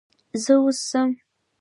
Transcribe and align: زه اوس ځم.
زه 0.43 0.53
اوس 0.61 0.77
ځم. 0.89 1.09